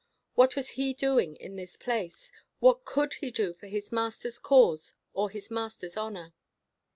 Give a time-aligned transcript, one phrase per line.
[0.33, 2.31] What was he doing in this place?
[2.57, 6.33] what could he do for his Master's cause or his Master's honour?